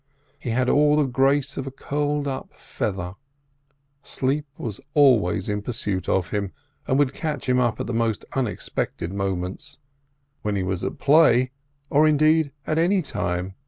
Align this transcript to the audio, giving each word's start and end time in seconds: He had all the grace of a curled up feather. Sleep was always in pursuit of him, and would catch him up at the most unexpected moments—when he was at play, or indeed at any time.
He 0.39 0.49
had 0.49 0.67
all 0.67 0.95
the 0.95 1.03
grace 1.05 1.57
of 1.57 1.67
a 1.67 1.69
curled 1.69 2.27
up 2.27 2.53
feather. 2.55 3.13
Sleep 4.01 4.47
was 4.57 4.81
always 4.95 5.47
in 5.47 5.61
pursuit 5.61 6.09
of 6.09 6.31
him, 6.31 6.53
and 6.87 6.97
would 6.97 7.13
catch 7.13 7.47
him 7.47 7.59
up 7.59 7.79
at 7.79 7.85
the 7.85 7.93
most 7.93 8.25
unexpected 8.33 9.13
moments—when 9.13 10.55
he 10.55 10.63
was 10.63 10.83
at 10.83 10.97
play, 10.97 11.51
or 11.91 12.07
indeed 12.07 12.51
at 12.65 12.79
any 12.79 13.03
time. 13.03 13.53